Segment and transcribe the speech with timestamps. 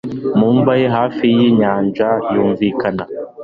[0.37, 3.03] mu mva ye hafi y'inyanja yumvikana